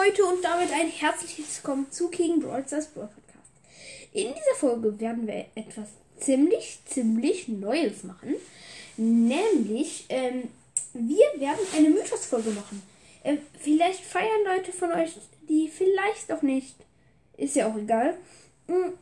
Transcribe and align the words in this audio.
Leute 0.00 0.24
und 0.24 0.42
damit 0.42 0.72
ein 0.72 0.88
herzliches 0.88 1.56
Willkommen 1.56 1.90
zu 1.90 2.08
King 2.08 2.40
Brawl 2.40 2.64
Stars 2.66 2.86
Brawl 2.86 3.08
Podcast. 3.08 3.50
In 4.12 4.32
dieser 4.32 4.54
Folge 4.56 4.98
werden 4.98 5.26
wir 5.26 5.46
etwas 5.54 5.88
ziemlich, 6.18 6.78
ziemlich 6.86 7.48
Neues 7.48 8.04
machen. 8.04 8.36
Nämlich, 8.96 10.06
ähm, 10.08 10.48
wir 10.94 11.26
werden 11.36 11.60
eine 11.76 11.90
Mythos-Folge 11.90 12.50
machen. 12.50 12.82
Ähm, 13.24 13.38
vielleicht 13.58 14.02
feiern 14.02 14.44
Leute 14.46 14.72
von 14.72 14.90
euch, 14.92 15.18
die 15.48 15.68
vielleicht 15.68 16.32
auch 16.32 16.42
nicht. 16.42 16.76
Ist 17.36 17.56
ja 17.56 17.68
auch 17.68 17.76
egal. 17.76 18.16
Mhm. 18.68 18.94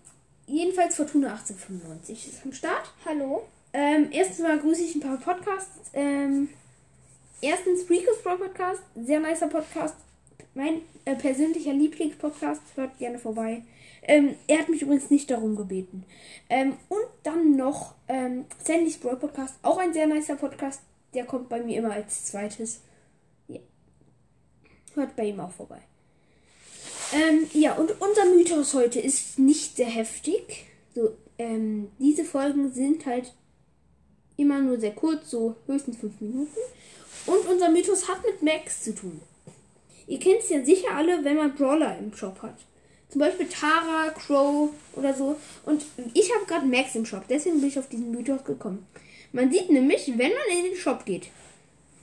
Jedenfalls 0.47 0.97
Fortuna 0.97 1.29
1895 1.33 2.29
ist 2.29 2.45
am 2.45 2.53
Start. 2.53 2.93
Hallo. 3.05 3.47
Ähm, 3.73 4.09
erstens 4.11 4.41
mal 4.41 4.59
grüße 4.59 4.83
ich 4.83 4.97
ein 4.97 5.01
paar 5.01 5.19
Podcasts. 5.19 5.91
Ähm, 5.93 6.49
erstens 7.41 7.89
Rico's 7.89 8.23
Brawl 8.23 8.39
Podcast, 8.39 8.83
sehr 8.97 9.21
nicer 9.21 9.47
Podcast. 9.47 9.95
Mein 10.59 10.81
äh, 11.05 11.15
persönlicher 11.15 11.73
Lieblingspodcast, 11.73 12.63
hört 12.75 12.99
gerne 12.99 13.21
vorbei. 13.21 13.63
Ähm, 14.03 14.35
er 14.49 14.59
hat 14.59 14.69
mich 14.69 14.83
übrigens 14.83 15.09
nicht 15.09 15.31
darum 15.31 15.55
gebeten. 15.55 16.03
Ähm, 16.51 16.77
und 16.89 17.07
dann 17.23 17.55
noch 17.55 17.95
ähm, 18.09 18.45
Sandys 18.65 18.97
Brawl 18.97 19.15
Podcast, 19.19 19.55
auch 19.63 19.79
ein 19.79 19.93
sehr 19.93 20.09
nicer 20.09 20.35
Podcast. 20.35 20.81
Der 21.15 21.27
kommt 21.27 21.49
bei 21.49 21.63
mir 21.63 21.79
immer 21.79 21.93
als 21.93 22.25
zweites. 22.25 22.81
Ja. 23.47 23.61
Hört 24.95 25.15
bei 25.15 25.27
ihm 25.27 25.39
auch 25.39 25.53
vorbei. 25.53 25.79
Ähm, 27.13 27.47
ja, 27.53 27.75
und 27.75 27.93
unser 28.01 28.25
Mythos 28.25 28.75
heute 28.75 28.99
ist 28.99 29.39
nicht 29.39 29.77
sehr 29.77 29.87
heftig. 29.87 30.67
So, 30.93 31.17
ähm, 31.39 31.93
diese 32.01 32.25
Folgen 32.25 32.73
sind 32.73 33.07
halt 33.07 33.33
immer 34.37 34.59
nur 34.59 34.81
sehr 34.81 34.93
kurz, 34.97 35.31
so 35.31 35.55
höchstens 35.67 35.99
fünf 35.99 36.21
Minuten. 36.21 36.59
Und 37.27 37.47
unser 37.47 37.71
Mythos 37.71 38.09
hat 38.09 38.25
mit 38.25 38.43
Max 38.43 38.83
zu 38.83 38.93
tun. 38.93 39.21
Ihr 40.09 40.19
kennt 40.19 40.41
es 40.41 40.49
ja 40.49 40.65
sicher 40.65 40.95
alle, 40.95 41.23
wenn 41.23 41.37
man 41.37 41.55
Brawler 41.55 41.99
im 41.99 42.15
Shop 42.15 42.41
hat. 42.43 42.57
Zum 43.11 43.21
Beispiel 43.21 43.47
Tara, 43.47 44.11
Crow 44.11 44.71
oder 44.97 45.15
so. 45.15 45.37
Und 45.67 45.85
ich 46.15 46.35
habe 46.35 46.47
gerade 46.47 46.67
Max 46.67 46.95
im 46.95 47.05
Shop, 47.05 47.25
deswegen 47.29 47.61
bin 47.61 47.69
ich 47.69 47.79
auf 47.79 47.89
diesen 47.89 48.11
Mythos 48.11 48.43
gekommen. 48.45 48.87
Man 49.33 49.53
sieht 49.53 49.71
nämlich, 49.71 50.09
wenn 50.09 50.33
man 50.33 50.59
in 50.59 50.65
den 50.65 50.77
Shop 50.77 51.05
geht, 51.05 51.29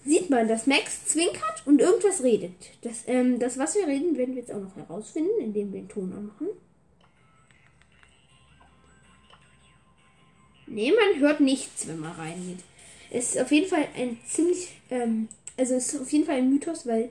sieht 0.06 0.30
man, 0.30 0.48
dass 0.48 0.68
Max 0.68 1.08
zwinkert 1.08 1.64
und 1.66 1.82
irgendwas 1.82 2.24
redet. 2.24 2.54
Das, 2.84 3.04
ähm, 3.08 3.40
das 3.40 3.58
was 3.58 3.76
wir 3.76 3.88
reden, 3.88 4.16
werden 4.18 4.36
wir 4.36 4.42
jetzt 4.42 4.54
auch 4.54 4.62
noch 4.62 4.76
herausfinden, 4.76 5.40
indem 5.40 5.74
wir 5.74 5.82
den 5.82 5.90
Ton 5.90 6.14
anmachen. 6.14 6.48
Nee, 10.68 10.92
man 10.92 11.20
hört 11.20 11.40
nichts, 11.40 11.88
wenn 11.88 12.00
man 12.00 12.12
reingeht. 12.12 12.60
Es 13.10 13.36
ist 13.36 13.42
auf 13.42 13.52
jeden 13.52 13.68
Fall 13.68 13.88
ein 13.96 14.20
ziemlich, 14.28 14.70
ähm, 14.92 15.28
also 15.58 15.74
es 15.74 15.94
ist 15.94 16.02
auf 16.02 16.12
jeden 16.12 16.26
Fall 16.26 16.36
ein 16.36 16.50
Mythos, 16.52 16.86
weil 16.86 17.10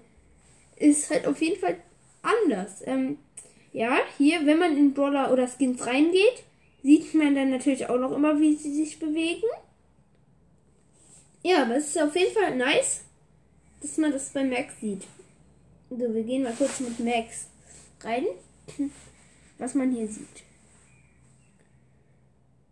es 0.77 1.11
halt 1.11 1.27
auf 1.27 1.41
jeden 1.41 1.58
Fall 1.58 1.77
anders. 2.22 2.83
Ähm, 2.86 3.19
ja, 3.72 3.98
hier, 4.19 4.47
wenn 4.47 4.58
man 4.58 4.77
in 4.77 4.94
Brawler 4.94 5.33
oder 5.33 5.48
Skins 5.48 5.86
reingeht, 5.86 6.44
sieht 6.83 7.14
man 7.14 7.34
dann 7.34 7.50
natürlich 7.50 7.89
auch 7.89 7.98
noch 7.98 8.12
immer, 8.12 8.39
wie 8.41 8.55
sie 8.55 8.72
sich 8.72 8.98
bewegen. 8.98 9.48
Ja, 11.42 11.62
aber 11.62 11.77
es 11.77 11.89
ist 11.89 12.00
auf 12.00 12.14
jeden 12.17 12.33
Fall 12.33 12.56
nice, 12.56 13.02
dass 13.80 13.98
man 13.98 14.12
das 14.12 14.30
bei 14.30 14.45
Max 14.45 14.80
sieht. 14.80 15.02
So, 15.91 15.98
wir 15.98 16.22
gehen 16.22 16.42
mal 16.42 16.55
kurz 16.56 16.80
mit 16.80 16.98
Max 17.00 17.48
rein, 18.00 18.25
was 19.58 19.75
man 19.75 19.92
hier 19.92 20.08
sieht. 20.08 20.45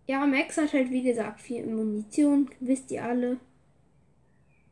Ja, 0.07 0.27
Max 0.27 0.57
hat 0.57 0.73
halt 0.73 0.91
wie 0.91 1.03
gesagt 1.03 1.41
viel 1.41 1.67
Munition, 1.67 2.51
wisst 2.61 2.91
ihr 2.91 3.05
alle. 3.05 3.39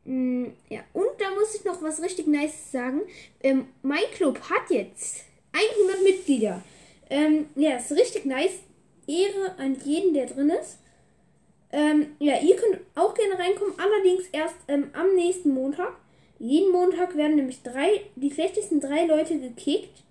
Mm, 0.05 0.47
ja, 0.69 0.79
und 0.93 1.09
da 1.19 1.29
muss 1.31 1.55
ich 1.55 1.63
noch 1.63 1.81
was 1.81 2.01
richtig 2.01 2.27
Nice 2.27 2.71
sagen. 2.71 3.01
Ähm, 3.41 3.67
mein 3.81 4.03
Club 4.13 4.39
hat 4.41 4.69
jetzt 4.69 5.23
100 5.53 6.03
Mitglieder. 6.03 6.61
Ähm, 7.09 7.47
ja, 7.55 7.77
ist 7.77 7.91
richtig 7.91 8.25
nice. 8.25 8.59
Ehre 9.07 9.55
an 9.57 9.77
jeden, 9.83 10.13
der 10.13 10.27
drin 10.27 10.49
ist. 10.49 10.77
Ähm, 11.71 12.15
ja, 12.19 12.39
ihr 12.39 12.55
könnt 12.55 12.79
auch 12.95 13.13
gerne 13.13 13.39
reinkommen, 13.39 13.73
allerdings 13.77 14.27
erst 14.31 14.55
ähm, 14.67 14.89
am 14.93 15.15
nächsten 15.15 15.53
Montag. 15.53 15.93
Jeden 16.39 16.71
Montag 16.71 17.15
werden 17.15 17.35
nämlich 17.35 17.61
drei, 17.61 18.01
die 18.15 18.31
schlechtesten 18.31 18.79
drei 18.81 19.05
Leute 19.05 19.39
gekickt, 19.39 20.03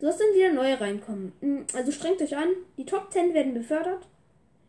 sodass 0.00 0.18
dann 0.18 0.34
wieder 0.34 0.52
neue 0.52 0.80
reinkommen. 0.80 1.32
Mm, 1.40 1.60
also 1.74 1.92
strengt 1.92 2.20
euch 2.20 2.36
an, 2.36 2.48
die 2.76 2.84
Top 2.84 3.12
10 3.12 3.34
werden 3.34 3.54
befördert. 3.54 4.06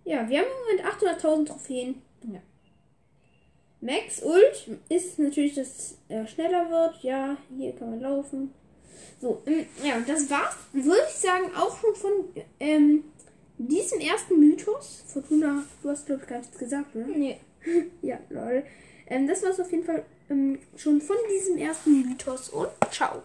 Ja, 0.06 0.29
wir 0.29 0.40
haben 0.40 0.47
im 0.47 0.78
Moment 0.78 1.22
800.000 1.22 1.46
Trophäen. 1.47 2.02
Ja. 2.31 2.40
Max 3.82 4.24
Ult 4.24 4.80
ist 4.90 5.20
natürlich, 5.20 5.56
dass 5.56 5.98
er 6.10 6.28
schneller 6.28 6.70
wird. 6.70 7.04
Ja, 7.04 7.38
hier 7.56 7.74
kann 7.74 7.92
man 7.92 8.02
laufen. 8.02 8.54
So, 9.22 9.42
ähm, 9.46 9.66
ja, 9.84 10.00
das 10.06 10.30
war's, 10.30 10.56
würde 10.74 11.02
ich 11.08 11.16
sagen, 11.16 11.52
auch 11.56 11.78
schon 11.80 11.96
von 11.96 12.12
ähm, 12.60 13.04
diesem 13.58 14.00
ersten 14.00 14.40
Mythos. 14.40 15.04
Fortuna, 15.08 15.64
du 15.82 15.90
hast, 15.90 16.06
glaube 16.06 16.22
ich, 16.24 16.30
gar 16.30 16.40
nichts 16.40 16.58
gesagt, 16.58 16.96
oder? 16.96 17.08
Nee. 17.08 17.38
ja, 18.02 18.20
lol. 18.30 18.64
Ähm, 19.08 19.28
das 19.28 19.44
war's 19.44 19.60
auf 19.60 19.72
jeden 19.72 19.84
Fall 19.84 20.06
ähm, 20.30 20.59
schon 20.76 21.02
von 21.02 21.18
diesem 21.32 21.58
ersten 21.58 22.02
Mythos 22.02 22.50
und 22.50 22.70
ciao. 22.92 23.24